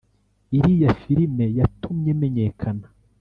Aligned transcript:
iriya 0.57 0.91
filime 1.01 1.45
yatumye 1.57 2.11
menyekana 2.21 2.85